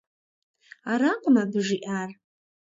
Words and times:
Аракъым 0.91 1.35
абы 1.41 1.59
жиӏар. 1.65 2.09